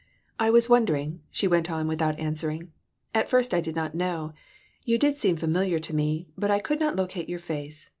"I 0.39 0.49
was 0.49 0.67
wondering," 0.67 1.21
she 1.29 1.47
went 1.47 1.69
on 1.69 1.87
without 1.87 2.19
answering. 2.19 2.71
"At 3.13 3.29
first 3.29 3.53
I 3.53 3.61
did 3.61 3.75
not 3.75 3.93
know. 3.93 4.33
You 4.83 4.97
did 4.97 5.19
seem 5.19 5.35
familiar 5.35 5.77
to 5.77 5.95
me, 5.95 6.27
but 6.35 6.49
I 6.49 6.57
could 6.57 6.79
not 6.79 6.95
locate 6.95 7.29
your 7.29 7.37
face. 7.37 7.87